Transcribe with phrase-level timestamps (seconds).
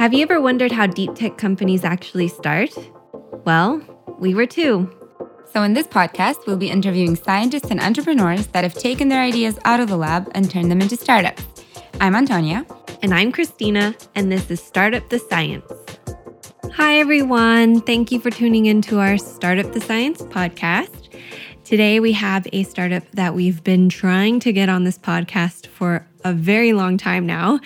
[0.00, 2.70] Have you ever wondered how deep tech companies actually start?
[3.44, 3.82] Well,
[4.18, 4.90] we were too.
[5.52, 9.58] So, in this podcast, we'll be interviewing scientists and entrepreneurs that have taken their ideas
[9.66, 11.44] out of the lab and turned them into startups.
[12.00, 12.64] I'm Antonia.
[13.02, 15.70] And I'm Christina, and this is Startup the Science.
[16.72, 17.82] Hi, everyone.
[17.82, 21.10] Thank you for tuning into our Startup the Science podcast.
[21.62, 26.06] Today, we have a startup that we've been trying to get on this podcast for
[26.24, 27.60] a very long time now.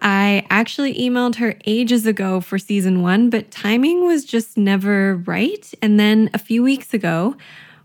[0.00, 5.72] I actually emailed her ages ago for season one, but timing was just never right.
[5.82, 7.36] And then a few weeks ago,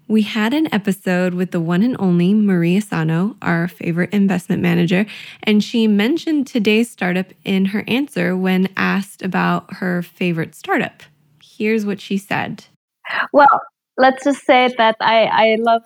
[0.07, 5.05] we had an episode with the one and only Marie Asano, our favorite investment manager,
[5.43, 11.03] and she mentioned today's startup in her answer when asked about her favorite startup.
[11.43, 12.65] Here's what she said.
[13.31, 13.61] Well,
[13.99, 15.81] let's just say that I, I love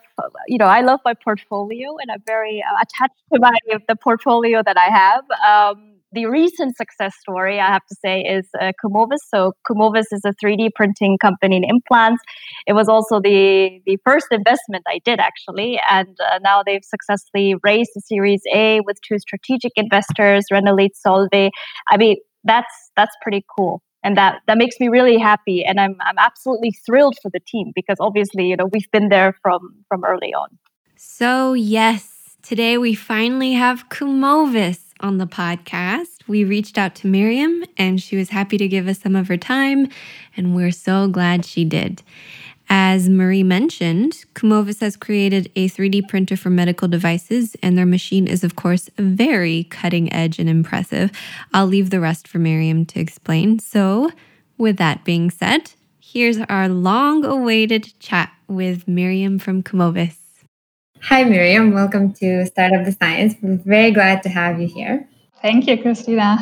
[0.48, 3.52] you know I love my portfolio and I'm very uh, attached to my
[3.90, 5.24] the portfolio that I have.
[5.46, 9.18] Um, the recent success story I have to say is uh, Kumovis.
[9.34, 12.22] So Kumovis is a 3D printing company in implants.
[12.68, 17.56] It was also the the first investment I did actually, and uh, now they've successfully
[17.64, 21.50] raised a Series A with two strategic investors, Renolit Solvay.
[21.88, 25.64] I mean that's that's pretty cool and that that makes me really happy.
[25.64, 29.36] And i'm i'm absolutely thrilled for the team because obviously you know we've been there
[29.42, 30.50] from from early on.
[30.96, 36.28] So yes today we finally have kumovis on the podcast.
[36.28, 39.38] We reached out to miriam and she was happy to give us some of her
[39.38, 39.88] time
[40.38, 42.04] and we're so glad she did
[42.76, 48.26] as Marie mentioned, Kumovis has created a 3D printer for medical devices, and their machine
[48.26, 51.12] is, of course, very cutting edge and impressive.
[51.54, 53.60] I'll leave the rest for Miriam to explain.
[53.60, 54.10] So,
[54.58, 60.18] with that being said, here's our long awaited chat with Miriam from Kumovis.
[61.04, 61.76] Hi, Miriam.
[61.76, 63.36] Welcome to Startup the Science.
[63.40, 65.08] We're very glad to have you here.
[65.44, 66.40] Thank you, Christina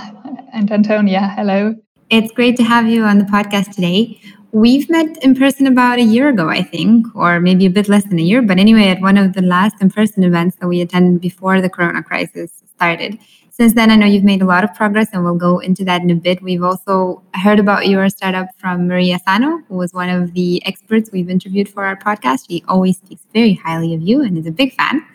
[0.53, 1.33] and Antonia.
[1.35, 1.75] Hello.
[2.09, 4.21] It's great to have you on the podcast today.
[4.53, 8.03] We've met in person about a year ago, I think, or maybe a bit less
[8.03, 8.41] than a year.
[8.41, 11.69] But anyway, at one of the last in person events that we attended before the
[11.69, 13.17] corona crisis started.
[13.49, 16.01] Since then, I know you've made a lot of progress, and we'll go into that
[16.01, 16.41] in a bit.
[16.41, 21.11] We've also heard about your startup from Marie Asano, who was one of the experts
[21.13, 22.47] we've interviewed for our podcast.
[22.49, 25.05] She always speaks very highly of you and is a big fan.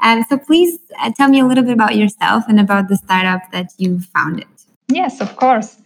[0.00, 3.50] Um, so please uh, tell me a little bit about yourself and about the startup
[3.52, 4.48] that you founded.
[4.88, 5.78] Yes, of course.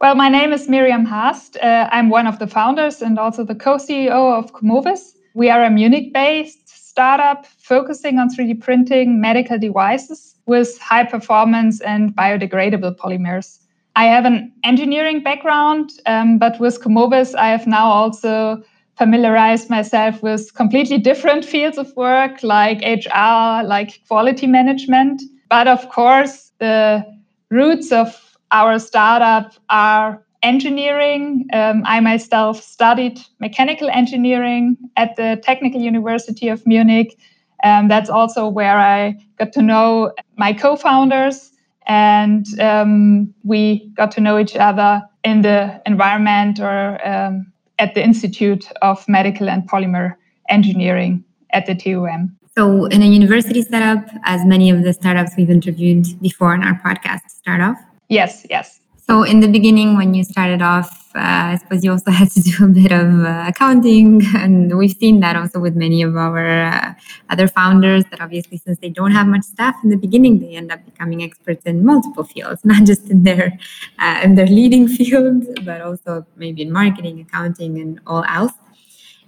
[0.00, 1.56] Well, my name is Miriam Haerst.
[1.56, 5.14] Uh, I'm one of the founders and also the co CEO of Kumovis.
[5.34, 11.80] We are a Munich based startup focusing on 3D printing medical devices with high performance
[11.80, 13.58] and biodegradable polymers.
[13.96, 18.62] I have an engineering background, um, but with Kumovis, I have now also
[18.98, 25.22] familiarized myself with completely different fields of work like HR, like quality management.
[25.50, 27.04] But of course, the
[27.50, 31.46] roots of our startup are engineering.
[31.52, 37.18] Um, I myself studied mechanical engineering at the Technical University of Munich.
[37.64, 41.50] Um, that's also where I got to know my co founders,
[41.86, 48.02] and um, we got to know each other in the environment or um, at the
[48.02, 50.14] Institute of Medical and Polymer
[50.48, 52.36] Engineering at the TUM.
[52.56, 56.80] So, in a university setup, as many of the startups we've interviewed before in our
[56.80, 58.80] podcast start off, Yes, yes.
[58.96, 62.40] So, in the beginning, when you started off, uh, I suppose you also had to
[62.40, 64.22] do a bit of uh, accounting.
[64.36, 66.94] And we've seen that also with many of our uh,
[67.30, 70.70] other founders that obviously, since they don't have much staff in the beginning, they end
[70.70, 73.58] up becoming experts in multiple fields, not just in their,
[73.98, 78.52] uh, in their leading field, but also maybe in marketing, accounting, and all else.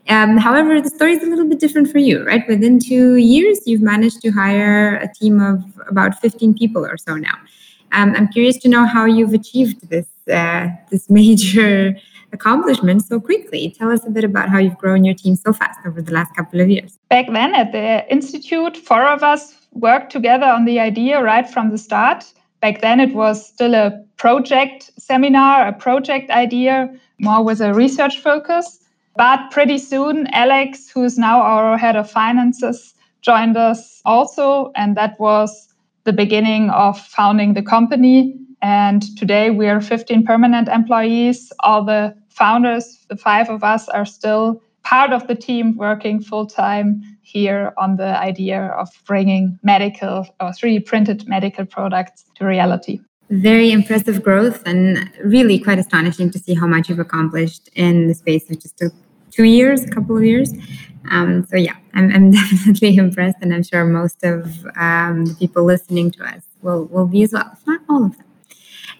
[0.09, 2.47] Um, however, the story is a little bit different for you, right?
[2.49, 7.15] Within two years, you've managed to hire a team of about 15 people or so
[7.17, 7.37] now.
[7.93, 11.97] Um, I'm curious to know how you've achieved this uh, this major
[12.33, 13.75] accomplishment so quickly.
[13.77, 16.35] Tell us a bit about how you've grown your team so fast over the last
[16.37, 16.99] couple of years.
[17.09, 21.71] Back then at the institute, four of us worked together on the idea right from
[21.71, 22.25] the start.
[22.61, 28.19] Back then, it was still a project seminar, a project idea, more with a research
[28.19, 28.79] focus.
[29.17, 34.73] But pretty soon, Alex, who's now our head of finances, joined us also.
[34.77, 35.70] And that was
[36.05, 38.37] the beginning of founding the company.
[38.63, 41.53] And today we are 15 permanent employees.
[41.61, 46.47] All the founders, the five of us, are still part of the team working full
[46.47, 53.01] time here on the idea of bringing medical or 3D printed medical products to reality.
[53.31, 58.15] Very impressive growth and really quite astonishing to see how much you've accomplished in the
[58.15, 58.83] space of just
[59.41, 60.53] two years, a couple of years.
[61.11, 65.65] Um, so yeah, I'm, I'm, definitely impressed, and I'm sure most of um, the people
[65.65, 68.27] listening to us will will be as well, not all of them.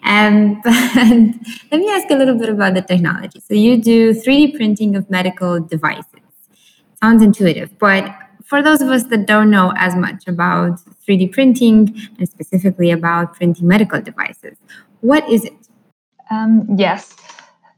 [0.03, 0.63] Um,
[1.71, 3.39] let me ask a little bit about the technology.
[3.41, 6.31] So you do 3D printing of medical devices.
[7.03, 8.05] Sounds intuitive, but
[8.51, 11.79] for those of us that don't know as much about 3D printing
[12.19, 14.57] and specifically about printing medical devices,
[15.03, 15.59] what is it?
[16.31, 17.15] Um, yes,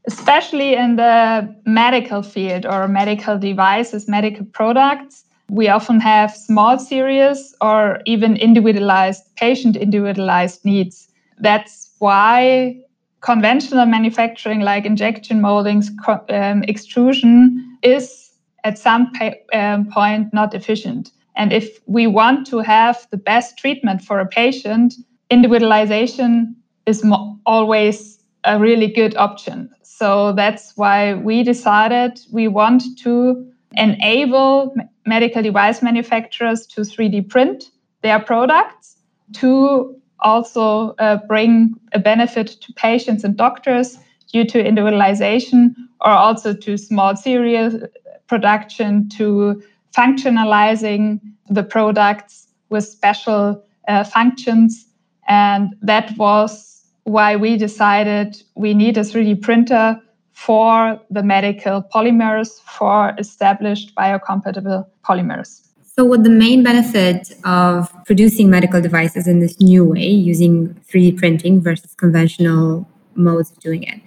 [0.07, 7.55] especially in the medical field or medical devices, medical products, we often have small series
[7.61, 11.07] or even individualized, patient individualized needs.
[11.39, 12.77] That's why
[13.21, 15.91] conventional manufacturing, like injection moldings,
[16.29, 18.31] um, extrusion, is
[18.63, 19.11] at some
[19.53, 21.11] um, point not efficient.
[21.35, 24.95] And if we want to have the best treatment for a patient,
[25.29, 26.55] individualization
[26.85, 27.03] is
[27.45, 29.69] always a really good option.
[30.03, 37.71] So that's why we decided we want to enable medical device manufacturers to 3D print
[38.01, 38.97] their products
[39.35, 43.97] to also uh, bring a benefit to patients and doctors
[44.29, 47.87] due to individualization or also to small serial
[48.27, 49.63] production to
[49.97, 54.85] functionalizing the products with special uh, functions.
[55.29, 56.72] And that was
[57.03, 59.99] why we decided we need a 3d printer
[60.31, 65.63] for the medical polymers for established biocompatible polymers
[65.95, 71.17] so, what the main benefit of producing medical devices in this new way, using 3D
[71.17, 74.01] printing versus conventional modes of doing it,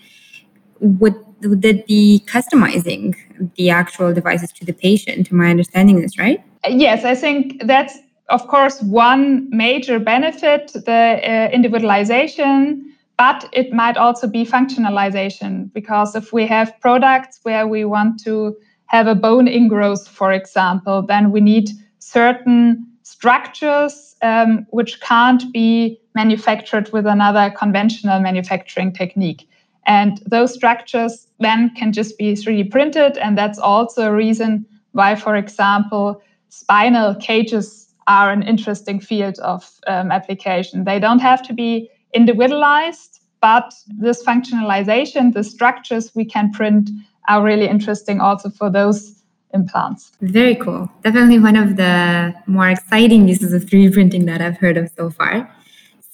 [0.81, 3.15] would, would it be customizing
[3.55, 5.31] the actual devices to the patient?
[5.31, 6.43] Am I understanding this right?
[6.69, 7.97] Yes, I think that's,
[8.29, 16.15] of course, one major benefit the uh, individualization, but it might also be functionalization because
[16.15, 18.57] if we have products where we want to
[18.87, 26.01] have a bone ingrowth, for example, then we need certain structures um, which can't be
[26.15, 29.49] manufactured with another conventional manufacturing technique.
[29.87, 33.17] And those structures then can just be 3D printed.
[33.19, 39.69] And that's also a reason why, for example, spinal cages are an interesting field of
[39.87, 40.85] um, application.
[40.85, 46.91] They don't have to be individualized, but this functionalization, the structures we can print
[47.29, 49.23] are really interesting also for those
[49.53, 50.13] implants.
[50.21, 50.91] Very cool.
[51.03, 55.11] Definitely one of the more exciting uses of 3D printing that I've heard of so
[55.11, 55.51] far.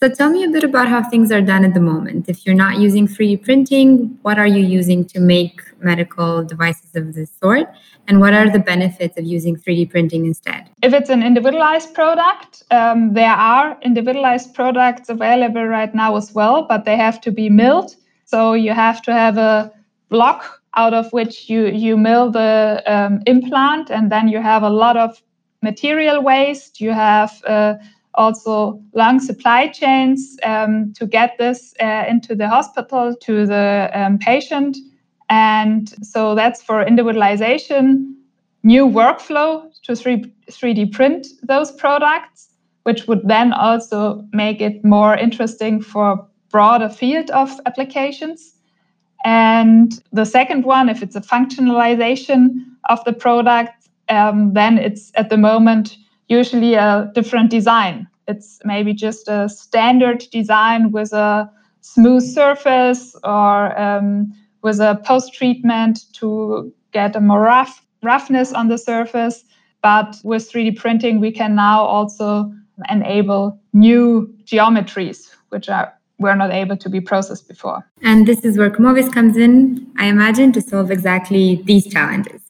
[0.01, 2.29] So tell me a bit about how things are done at the moment.
[2.29, 7.15] If you're not using 3D printing, what are you using to make medical devices of
[7.15, 7.69] this sort?
[8.09, 10.71] And what are the benefits of using 3D printing instead?
[10.83, 16.67] If it's an individualized product, um, there are individualized products available right now as well,
[16.69, 17.95] but they have to be milled.
[18.25, 19.73] So you have to have a
[20.09, 24.71] block out of which you you mill the um, implant, and then you have a
[24.71, 25.21] lot of
[25.63, 26.81] material waste.
[26.81, 27.75] You have uh,
[28.15, 34.19] also long supply chains um, to get this uh, into the hospital to the um,
[34.19, 34.77] patient,
[35.33, 38.15] and so that's for individualization.
[38.65, 42.51] New workflow to 3, 3D print those products,
[42.83, 48.53] which would then also make it more interesting for broader field of applications.
[49.25, 52.51] And the second one, if it's a functionalization
[52.91, 55.97] of the product, um, then it's at the moment
[56.29, 58.07] usually a different design.
[58.29, 65.35] It's maybe just a standard design with a smooth surface or um, with a post
[65.35, 69.45] treatment to get a more rough roughness on the surface.
[69.83, 72.53] But with 3D printing, we can now also
[72.89, 77.85] enable new geometries, which are were not able to be processed before.
[78.03, 82.41] And this is where Kumovis comes in, I imagine, to solve exactly these challenges.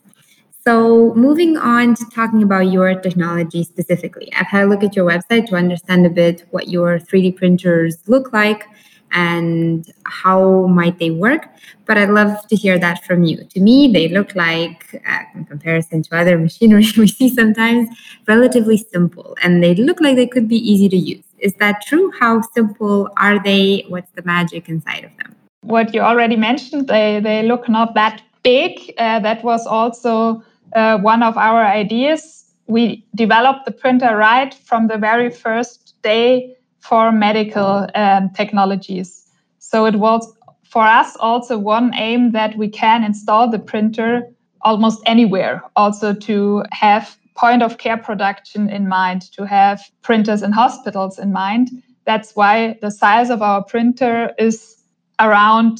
[0.64, 5.08] So, moving on to talking about your technology specifically, I've had a look at your
[5.08, 8.66] website to understand a bit what your 3D printers look like
[9.12, 11.46] and how might they work
[11.86, 15.44] but i'd love to hear that from you to me they look like uh, in
[15.44, 17.88] comparison to other machinery we see sometimes
[18.26, 22.10] relatively simple and they look like they could be easy to use is that true?
[22.18, 23.84] How simple are they?
[23.88, 25.34] What's the magic inside of them?
[25.62, 28.94] What you already mentioned, they, they look not that big.
[28.96, 30.42] Uh, that was also
[30.74, 32.44] uh, one of our ideas.
[32.68, 39.26] We developed the printer right from the very first day for medical um, technologies.
[39.58, 40.30] So it was
[40.64, 44.28] for us also one aim that we can install the printer
[44.62, 50.52] almost anywhere, also to have point of care production in mind, to have printers in
[50.52, 51.70] hospitals in mind.
[52.04, 54.76] That's why the size of our printer is
[55.20, 55.78] around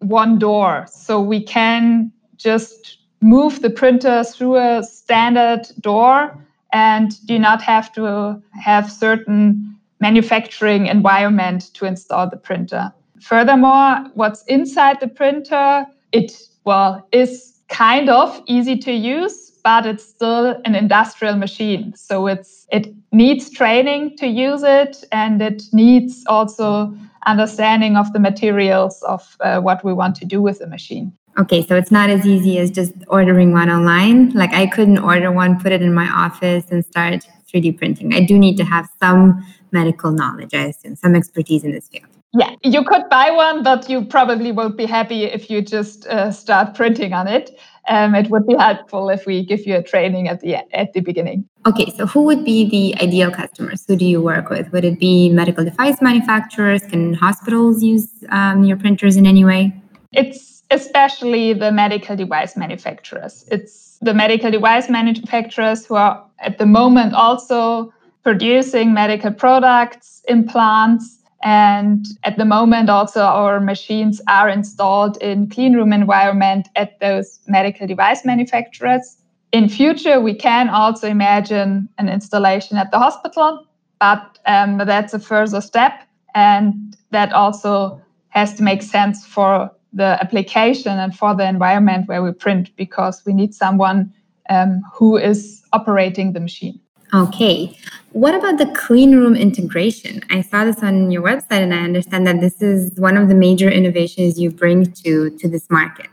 [0.00, 0.86] one door.
[0.90, 6.36] So we can just move the printer through a standard door
[6.72, 12.92] and do not have to have certain manufacturing environment to install the printer.
[13.20, 16.32] furthermore, what's inside the printer, it
[16.64, 21.94] well is kind of easy to use, but it's still an industrial machine.
[21.96, 26.94] So it's it needs training to use it, and it needs also
[27.26, 31.12] understanding of the materials of uh, what we want to do with the machine.
[31.38, 34.30] Okay, so it's not as easy as just ordering one online.
[34.30, 38.14] Like I couldn't order one, put it in my office, and start 3D printing.
[38.14, 42.06] I do need to have some medical knowledge, I assume, some expertise in this field.
[42.32, 46.30] Yeah, you could buy one, but you probably won't be happy if you just uh,
[46.30, 47.58] start printing on it.
[47.88, 51.00] Um, it would be helpful if we give you a training at the at the
[51.00, 51.48] beginning.
[51.66, 53.84] Okay, so who would be the ideal customers?
[53.88, 54.70] Who do you work with?
[54.72, 56.82] Would it be medical device manufacturers?
[56.82, 59.74] Can hospitals use um, your printers in any way?
[60.12, 63.44] It's especially the medical device manufacturers.
[63.50, 71.20] It's the medical device manufacturers who are at the moment also producing medical products, implants,
[71.42, 77.40] and at the moment, also our machines are installed in clean room environment at those
[77.46, 79.16] medical device manufacturers.
[79.52, 83.66] In future, we can also imagine an installation at the hospital,
[83.98, 85.92] but um, that's a further step,
[86.34, 92.22] and that also has to make sense for the application and for the environment where
[92.22, 94.12] we print because we need someone
[94.50, 96.78] um, who is operating the machine.
[97.12, 97.76] Okay.
[98.12, 100.20] What about the clean room integration?
[100.30, 103.34] I saw this on your website and I understand that this is one of the
[103.34, 106.10] major innovations you bring to, to this market.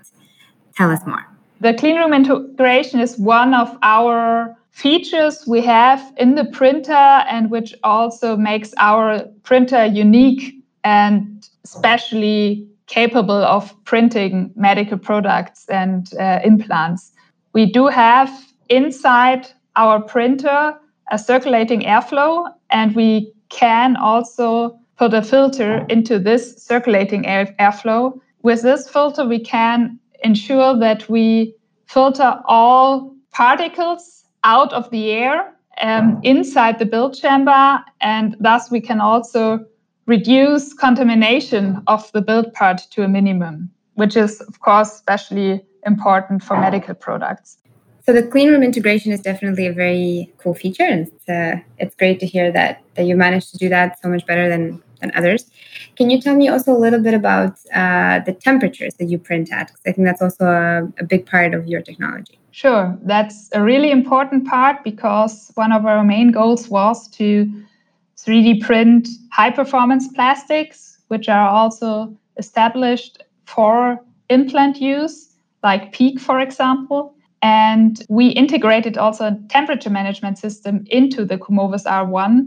[0.75, 1.25] Tell us more.
[1.59, 7.49] The clean room integration is one of our features we have in the printer and
[7.49, 16.39] which also makes our printer unique and especially capable of printing medical products and uh,
[16.43, 17.11] implants.
[17.53, 18.29] We do have
[18.69, 20.75] inside our printer
[21.09, 28.19] a circulating airflow, and we can also put a filter into this circulating air, airflow.
[28.41, 35.53] With this filter, we can ensure that we filter all particles out of the air
[35.81, 39.65] um, inside the build chamber, and thus we can also
[40.07, 46.43] reduce contamination of the build part to a minimum, which is, of course, especially important
[46.43, 47.57] for medical products.
[48.07, 51.93] So the clean room integration is definitely a very cool feature, and it's, uh, it's
[51.97, 55.11] great to hear that that you managed to do that so much better than than
[55.13, 55.51] others.
[55.97, 59.51] Can you tell me also a little bit about uh, the temperatures that you print
[59.51, 59.67] at?
[59.67, 62.39] Because I think that's also a, a big part of your technology.
[62.51, 67.51] Sure, that's a really important part because one of our main goals was to
[68.15, 73.99] 3D print high performance plastics, which are also established for
[74.29, 77.13] implant use, like PEEK, for example.
[77.47, 82.45] And we integrated also a temperature management system into the Kumovis R1,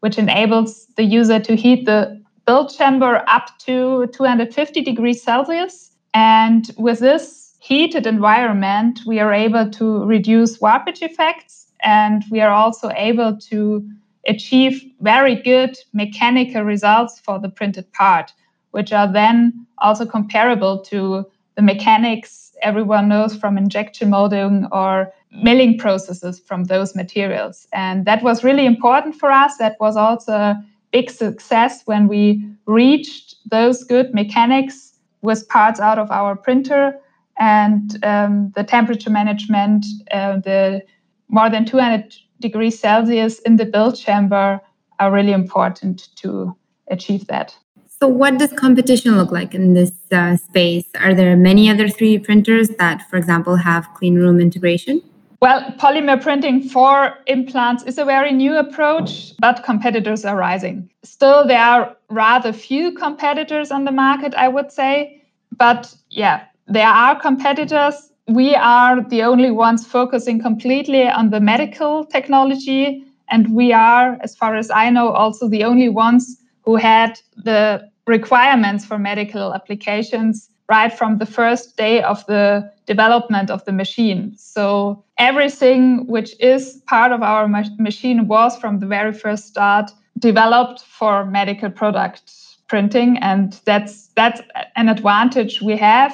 [0.00, 5.92] which enables the user to heat the build chamber up to 250 degrees Celsius.
[6.14, 12.50] And with this heated environment, we are able to reduce warpage effects and we are
[12.50, 13.88] also able to
[14.26, 18.32] achieve very good mechanical results for the printed part,
[18.72, 25.12] which are then also comparable to the mechanics everyone knows from injection molding or
[25.42, 27.66] milling processes from those materials.
[27.72, 29.56] And that was really important for us.
[29.58, 35.98] That was also a big success when we reached those good mechanics with parts out
[35.98, 36.98] of our printer
[37.38, 40.82] and um, the temperature management, uh, the
[41.28, 44.60] more than 200 degrees Celsius in the build chamber
[44.98, 46.54] are really important to
[46.90, 47.56] achieve that.
[48.02, 50.86] So, what does competition look like in this uh, space?
[50.98, 55.02] Are there many other 3D printers that, for example, have clean room integration?
[55.42, 60.88] Well, polymer printing for implants is a very new approach, but competitors are rising.
[61.02, 65.20] Still, there are rather few competitors on the market, I would say.
[65.58, 68.12] But yeah, there are competitors.
[68.28, 73.04] We are the only ones focusing completely on the medical technology.
[73.28, 77.89] And we are, as far as I know, also the only ones who had the
[78.10, 84.34] requirements for medical applications right from the first day of the development of the machine.
[84.36, 89.90] So everything which is part of our ma- machine was from the very first start
[90.18, 92.32] developed for medical product
[92.68, 94.40] printing and that's that's
[94.76, 96.12] an advantage we have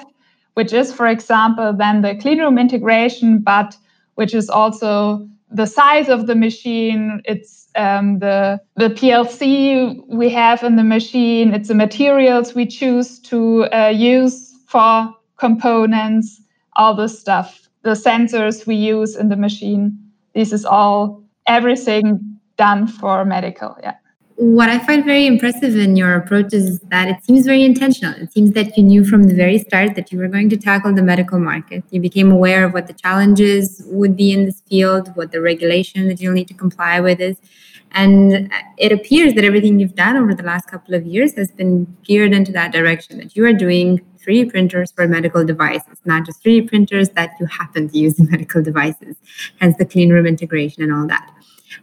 [0.55, 3.77] which is for example then the cleanroom integration but
[4.15, 10.63] which is also the size of the machine, it's um, the the PLC we have
[10.63, 16.41] in the machine, it's the materials we choose to uh, use for components,
[16.77, 19.97] all the stuff, the sensors we use in the machine.
[20.35, 23.77] This is all everything done for medical.
[23.83, 23.95] Yeah.
[24.37, 28.13] What I find very impressive in your approach is that it seems very intentional.
[28.21, 30.95] It seems that you knew from the very start that you were going to tackle
[30.95, 31.85] the medical market.
[31.91, 36.09] You became aware of what the challenges would be in this field, what the regulation
[36.09, 37.39] that you'll need to comply with is.
[37.93, 41.97] And it appears that everything you've done over the last couple of years has been
[42.05, 46.45] geared into that direction, that you are doing 3D printers for medical devices, not just
[46.45, 49.17] 3D printers that you happen to use in medical devices,
[49.61, 51.33] hence the clean room integration and all that.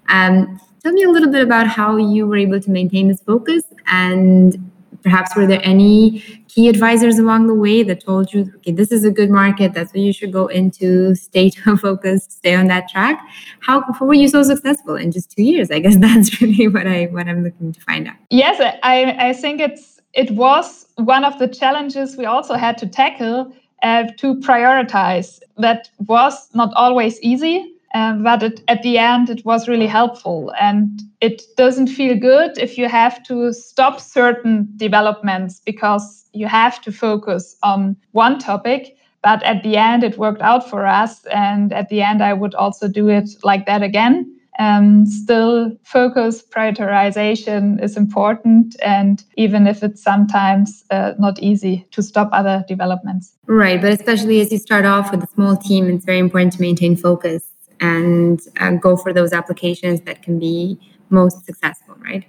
[0.10, 3.64] Um, Tell me a little bit about how you were able to maintain this focus
[3.88, 4.72] and
[5.02, 9.04] perhaps were there any key advisors along the way that told you okay this is
[9.04, 11.50] a good market that's what you should go into stay
[11.82, 13.20] focused stay on that track
[13.60, 15.72] how, how were you so successful in just two years?
[15.72, 18.16] I guess that's really what i what i'm looking to find out.
[18.30, 22.88] Yes i i think it's it was one of the challenges we also had to
[22.88, 25.42] tackle uh, to prioritize.
[25.58, 30.52] That was not always easy um, but it, at the end, it was really helpful.
[30.60, 36.82] And it doesn't feel good if you have to stop certain developments because you have
[36.82, 38.98] to focus on one topic.
[39.22, 41.24] But at the end, it worked out for us.
[41.28, 44.30] And at the end, I would also do it like that again.
[44.60, 48.76] Um, still, focus prioritization is important.
[48.84, 53.34] And even if it's sometimes uh, not easy to stop other developments.
[53.46, 53.80] Right.
[53.80, 56.96] But especially as you start off with a small team, it's very important to maintain
[56.96, 62.26] focus and uh, go for those applications that can be most successful, right?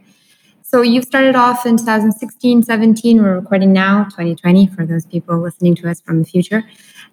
[0.63, 3.23] So you started off in 2016, 17.
[3.23, 6.65] We're recording now, 2020, for those people listening to us from the future.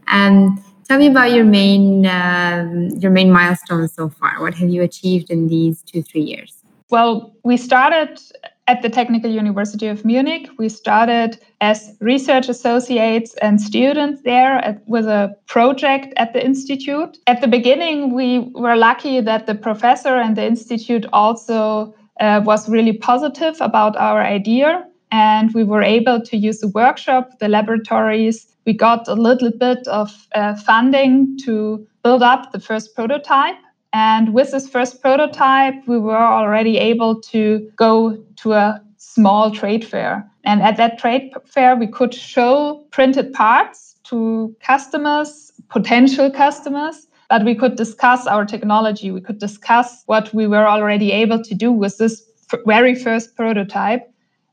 [0.08, 0.58] And
[0.88, 4.42] tell me about your main um, your main milestones so far.
[4.42, 6.61] What have you achieved in these two three years?
[6.91, 8.19] Well, we started
[8.67, 10.50] at the Technical University of Munich.
[10.60, 17.17] We started as research associates and students there at, with a project at the institute.
[17.27, 22.69] At the beginning, we were lucky that the professor and the institute also uh, was
[22.69, 24.86] really positive about our idea.
[25.12, 28.47] And we were able to use the workshop, the laboratories.
[28.65, 33.56] We got a little bit of uh, funding to build up the first prototype.
[33.93, 39.84] And with this first prototype, we were already able to go to a small trade
[39.86, 40.30] fair.
[40.43, 47.45] And at that trade fair, we could show printed parts to customers, potential customers, but
[47.45, 49.12] we could discuss our technology.
[49.12, 52.23] We could discuss what we were already able to do with this
[52.65, 54.08] very first prototype.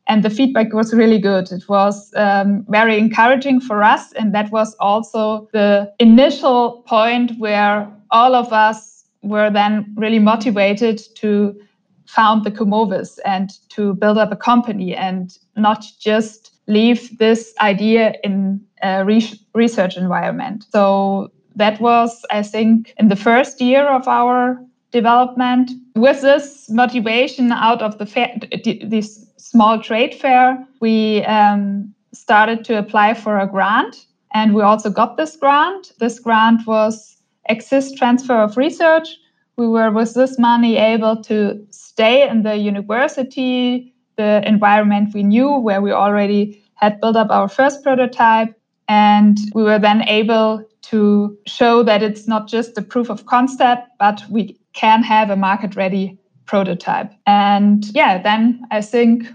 [0.07, 1.53] And the feedback was really good.
[1.53, 4.13] It was um, very encouraging for us.
[4.13, 8.88] And that was also the initial point where all of us
[9.23, 11.59] were then really motivated to
[12.07, 18.15] found the Kumovis and to build up a company and not just leave this idea
[18.25, 20.65] in a re- research environment.
[20.71, 24.59] So that was, I think, in the first year of our
[24.91, 25.71] development.
[25.97, 28.39] With this motivation out of the fair,
[28.85, 34.89] this small trade fair, we um, started to apply for a grant, and we also
[34.89, 35.93] got this grant.
[35.99, 37.18] This grant was
[37.49, 39.09] Exist Transfer of Research.
[39.57, 45.59] We were, with this money, able to stay in the university, the environment we knew,
[45.59, 48.55] where we already had built up our first prototype.
[48.89, 53.89] And we were then able to show that it's not just a proof of concept,
[53.99, 57.13] but we can have a market ready prototype.
[57.27, 59.27] And yeah, then I think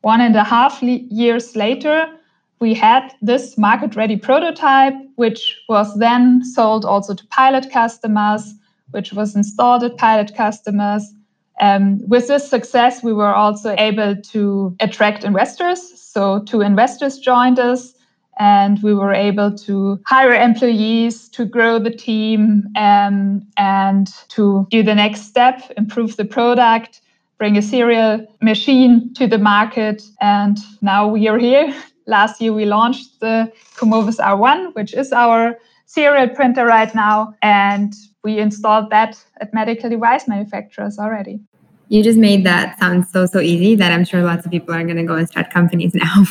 [0.00, 2.06] one and a half le- years later,
[2.60, 8.54] we had this market ready prototype, which was then sold also to pilot customers,
[8.90, 11.04] which was installed at pilot customers.
[11.60, 15.80] Um, with this success, we were also able to attract investors.
[15.96, 17.94] So, two investors joined us,
[18.40, 24.82] and we were able to hire employees to grow the team um, and to do
[24.82, 27.00] the next step, improve the product,
[27.38, 30.02] bring a serial machine to the market.
[30.20, 31.72] And now we are here
[32.06, 37.94] Last year, we launched the Kumovis R1, which is our serial printer right now, and
[38.24, 41.40] we installed that at medical device manufacturers already.
[41.92, 44.82] You just made that sound so, so easy that I'm sure lots of people are
[44.82, 46.24] going to go and start companies now.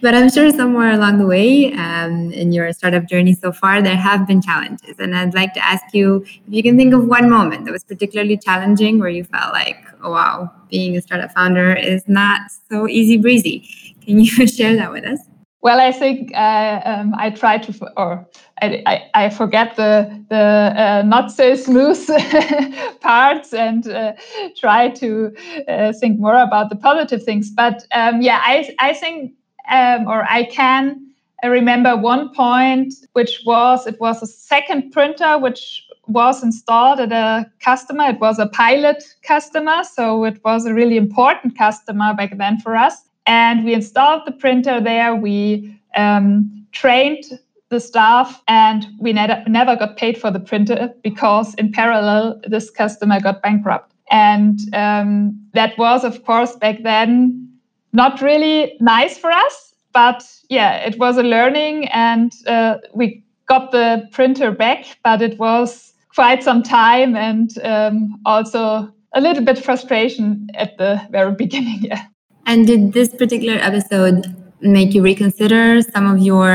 [0.00, 3.96] but I'm sure somewhere along the way um, in your startup journey so far, there
[3.96, 4.94] have been challenges.
[5.00, 7.82] And I'd like to ask you if you can think of one moment that was
[7.82, 12.86] particularly challenging where you felt like, oh, wow, being a startup founder is not so
[12.86, 13.87] easy breezy.
[14.08, 15.20] Can you share that with us?
[15.60, 18.26] Well, I think uh, um, I try to, or
[18.62, 21.98] I, I, I forget the the uh, not so smooth
[23.00, 24.12] parts and uh,
[24.56, 25.34] try to
[25.68, 27.50] uh, think more about the positive things.
[27.50, 29.32] But um, yeah, I I think
[29.68, 31.04] um, or I can
[31.44, 37.50] remember one point, which was it was a second printer which was installed at a
[37.60, 38.04] customer.
[38.10, 42.76] It was a pilot customer, so it was a really important customer back then for
[42.76, 43.08] us.
[43.28, 45.14] And we installed the printer there.
[45.14, 47.24] We um, trained
[47.68, 52.70] the staff, and we ne- never got paid for the printer because, in parallel, this
[52.70, 53.92] customer got bankrupt.
[54.10, 57.46] And um, that was, of course, back then
[57.92, 59.74] not really nice for us.
[59.92, 65.38] But yeah, it was a learning, and uh, we got the printer back, but it
[65.38, 71.82] was quite some time and um, also a little bit frustration at the very beginning.
[71.82, 72.04] Yeah.
[72.48, 76.50] And did this particular episode make you reconsider some of your,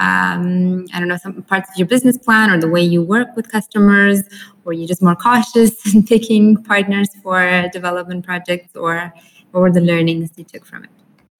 [0.00, 3.36] um, I don't know, some parts of your business plan or the way you work
[3.36, 4.22] with customers?
[4.64, 9.12] Were you just more cautious in picking partners for development projects, or
[9.50, 10.90] what were the learnings you took from it?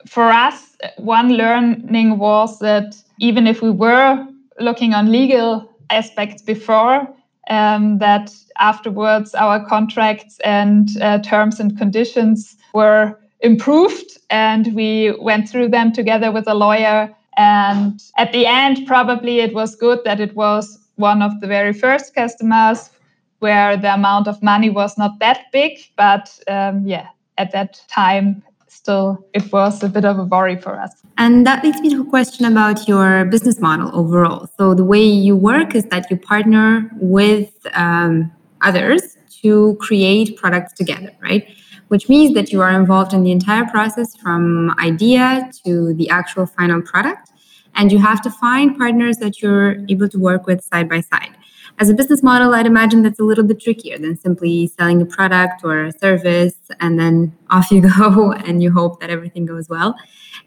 [0.07, 4.27] For us, one learning was that even if we were
[4.59, 7.09] looking on legal aspects before,
[7.49, 15.49] um, that afterwards our contracts and uh, terms and conditions were improved and we went
[15.49, 20.21] through them together with a lawyer and at the end probably it was good that
[20.21, 22.91] it was one of the very first customers
[23.39, 28.43] where the amount of money was not that big but um, yeah at that time
[28.69, 32.01] still it was a bit of a worry for us and that leads me to
[32.01, 34.49] a question about your business model overall.
[34.57, 40.73] So, the way you work is that you partner with um, others to create products
[40.73, 41.47] together, right?
[41.91, 46.47] Which means that you are involved in the entire process from idea to the actual
[46.47, 47.31] final product.
[47.75, 51.37] And you have to find partners that you're able to work with side by side.
[51.79, 55.07] As a business model, I'd imagine that's a little bit trickier than simply selling a
[55.07, 59.69] product or a service and then off you go and you hope that everything goes
[59.69, 59.97] well.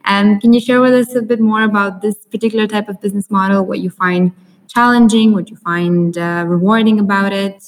[0.06, 3.30] And can you share with us a bit more about this particular type of business
[3.30, 4.32] model, what you find
[4.68, 7.64] challenging, what you find uh, rewarding about it?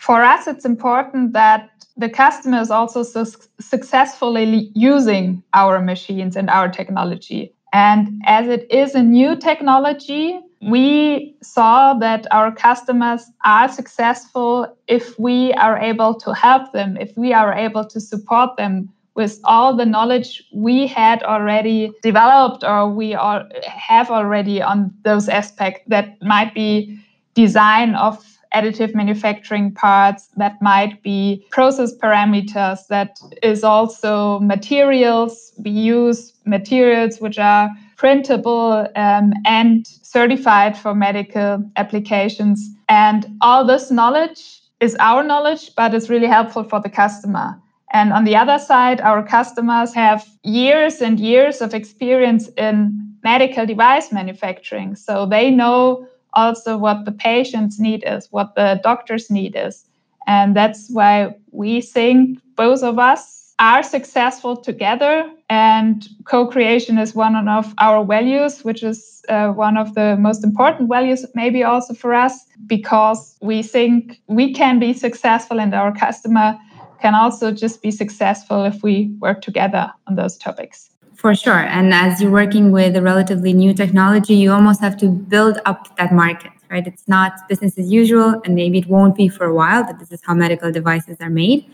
[0.00, 6.48] For us, it's important that the customer is also su- successfully using our machines and
[6.48, 7.52] our technology.
[7.74, 15.18] And as it is a new technology, we saw that our customers are successful if
[15.18, 19.76] we are able to help them, if we are able to support them with all
[19.76, 26.16] the knowledge we had already developed or we all have already on those aspects that
[26.22, 26.98] might be
[27.34, 35.52] design of additive manufacturing parts that might be process parameters that is also materials.
[35.58, 42.68] We use materials which are printable um, and certified for medical applications.
[42.88, 47.60] And all this knowledge is our knowledge but it's really helpful for the customer.
[47.92, 53.66] And on the other side, our customers have years and years of experience in medical
[53.66, 54.94] device manufacturing.
[54.94, 59.84] So they know also what the patient's need is, what the doctor's need is.
[60.26, 65.30] And that's why we think both of us are successful together.
[65.48, 70.44] And co creation is one of our values, which is uh, one of the most
[70.44, 75.92] important values, maybe also for us, because we think we can be successful and our
[75.94, 76.58] customer
[77.00, 80.90] can also just be successful if we work together on those topics.
[81.20, 81.58] For sure.
[81.58, 85.94] And as you're working with a relatively new technology, you almost have to build up
[85.98, 86.86] that market, right?
[86.86, 90.10] It's not business as usual, and maybe it won't be for a while, but this
[90.12, 91.66] is how medical devices are made.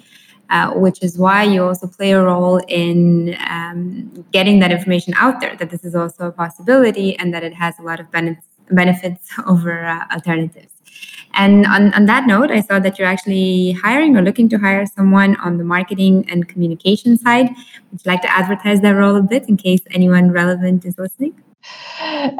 [0.50, 5.40] Uh, which is why you also play a role in um, getting that information out
[5.40, 8.46] there that this is also a possibility and that it has a lot of benefits,
[8.70, 10.75] benefits over uh, alternatives.
[11.36, 14.86] And on, on that note, I saw that you're actually hiring or looking to hire
[14.86, 17.48] someone on the marketing and communication side.
[17.92, 21.34] Would you like to advertise that role a bit in case anyone relevant is listening?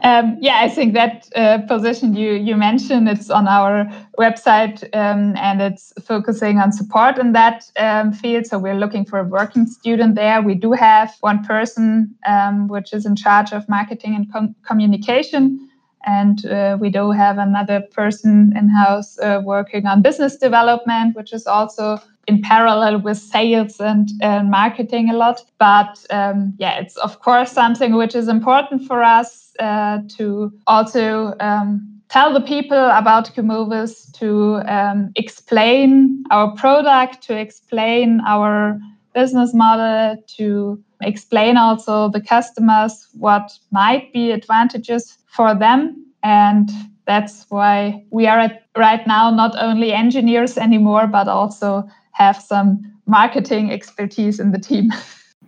[0.03, 5.35] Um, yeah, I think that uh, position you you mentioned it's on our website um,
[5.37, 8.47] and it's focusing on support in that um, field.
[8.47, 10.43] So we're looking for a working student there.
[10.43, 15.71] We do have one person um, which is in charge of marketing and com- communication.
[16.07, 21.33] And uh, we do have another person in house uh, working on business development, which
[21.33, 24.09] is also in parallel with sales and
[24.51, 25.43] marketing a lot.
[25.59, 31.35] But um, yeah, it's of course something which is important for us uh, to also
[31.41, 38.79] um, tell the people about Kumovis, to um, explain our product, to explain our
[39.15, 46.05] business model, to explain also the customers what might be advantages for them.
[46.23, 46.71] And
[47.07, 52.81] that's why we are at, right now not only engineers anymore, but also have some
[53.07, 54.91] marketing expertise in the team.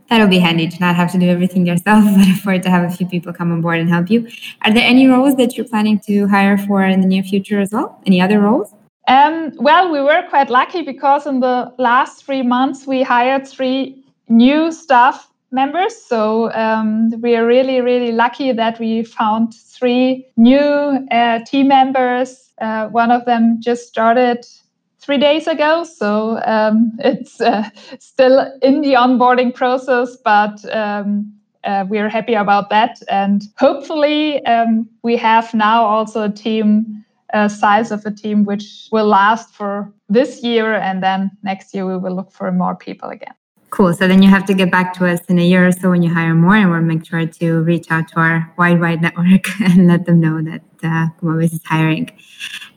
[0.08, 2.90] That'll be handy to not have to do everything yourself, but for it to have
[2.90, 4.28] a few people come on board and help you.
[4.62, 7.72] Are there any roles that you're planning to hire for in the near future as
[7.72, 8.00] well?
[8.06, 8.72] Any other roles?
[9.06, 14.04] Um, well, we were quite lucky because in the last three months we hired three
[14.28, 15.96] new staff members.
[15.96, 20.58] So um, we are really, really lucky that we found three new
[21.10, 22.50] uh, team members.
[22.60, 24.44] Uh, one of them just started
[24.98, 30.64] three days ago, so um, it's uh, still in the onboarding process, but.
[30.74, 31.34] Um,
[31.64, 37.04] uh, we are happy about that, and hopefully, um, we have now also a team
[37.48, 41.98] size of a team which will last for this year and then next year we
[41.98, 43.34] will look for more people again
[43.70, 43.92] cool.
[43.94, 46.02] So then you have to get back to us in a year or so when
[46.02, 49.48] you hire more and we'll make sure to reach out to our wide wide network
[49.60, 52.10] and let them know that uh, is hiring.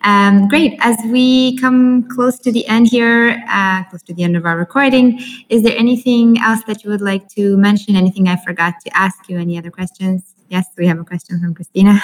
[0.03, 0.77] Um, great.
[0.79, 4.57] As we come close to the end here uh, close to the end of our
[4.57, 7.95] recording is there anything else that you would like to mention?
[7.95, 9.37] Anything i forgot to ask you?
[9.37, 10.35] Any other questions?
[10.49, 12.01] Yes we have a question from christina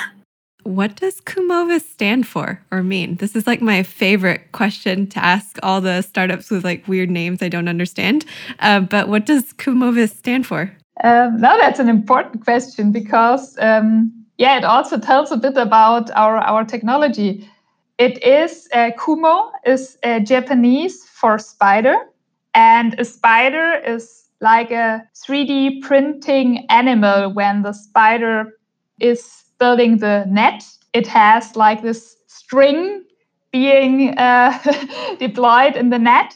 [0.67, 3.15] what does Kumovis stand for or mean?
[3.15, 7.41] This is like my favorite question to ask all the startups with like weird names
[7.41, 8.25] I don't understand.
[8.59, 10.71] Uh, but what does Kumovis stand for?
[11.03, 16.11] Um, now that's an important question because um, yeah, it also tells a bit about
[16.11, 17.49] our our technology.
[17.97, 21.95] It is uh, Kumo is uh, Japanese for spider,
[22.53, 28.53] and a spider is like a 3D printing animal when the spider
[28.99, 33.03] is building the net, it has like this string
[33.51, 34.57] being uh,
[35.19, 36.35] deployed in the net.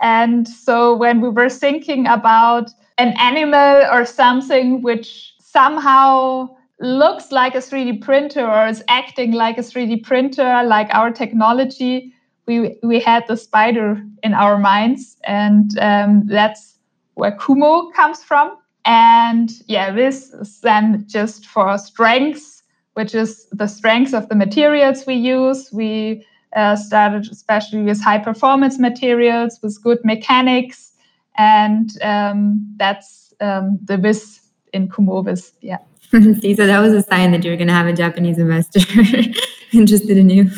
[0.00, 6.48] And so when we were thinking about an animal or something which somehow
[6.80, 12.12] looks like a 3D printer or is acting like a 3D printer, like our technology,
[12.46, 15.16] we, we had the spider in our minds.
[15.24, 16.78] And um, that's
[17.14, 18.56] where Kumo comes from.
[18.84, 22.61] And yeah, this is then just for strengths
[22.94, 25.70] which is the strength of the materials we use.
[25.72, 30.92] We uh, started especially with high performance materials with good mechanics,
[31.38, 34.40] and um, that's um, the vis
[34.72, 35.52] in Kumovis.
[35.60, 35.78] Yeah.
[36.10, 38.80] See, so that was a sign that you're going to have a Japanese investor
[39.72, 40.50] interested in you.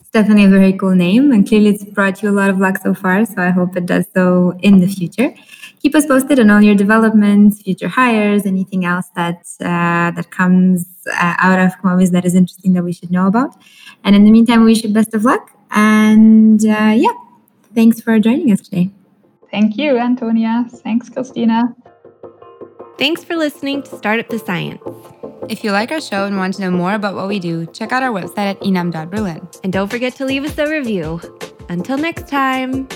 [0.00, 2.78] It's definitely a very cool name, and clearly it's brought you a lot of luck
[2.78, 3.26] so far.
[3.26, 5.34] So I hope it does so in the future
[5.82, 10.86] keep us posted on all your developments, future hires, anything else that uh, that comes
[11.08, 13.60] uh, out of Kumovis that is interesting that we should know about.
[14.04, 15.50] And in the meantime, we wish you best of luck.
[15.72, 17.12] And uh, yeah,
[17.74, 18.90] thanks for joining us today.
[19.50, 20.66] Thank you, Antonia.
[20.70, 21.74] Thanks, Christina.
[22.98, 24.80] Thanks for listening to Startup the Science.
[25.48, 27.90] If you like our show and want to know more about what we do, check
[27.90, 29.48] out our website at inam.berlin.
[29.64, 31.20] And don't forget to leave us a review.
[31.68, 32.86] Until next time.